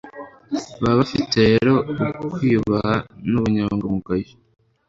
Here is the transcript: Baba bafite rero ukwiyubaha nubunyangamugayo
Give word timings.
Baba 0.81 0.95
bafite 0.99 1.37
rero 1.51 1.73
ukwiyubaha 2.27 2.95
nubunyangamugayo 3.29 4.29